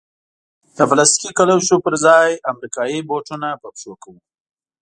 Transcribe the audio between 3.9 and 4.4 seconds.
کوو.